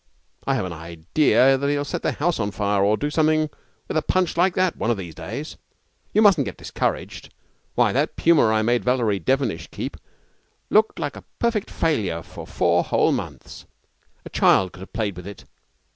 [0.47, 3.51] I have an idea that he'll set the house on fire or do something
[3.87, 5.57] with a punch like that one of these days.
[6.11, 7.31] You mustn't get discouraged.
[7.75, 9.97] Why, that puma I made Valerie Devenish keep
[10.71, 13.67] looked like a perfect failure for four whole months.
[14.25, 15.45] A child could have played with it.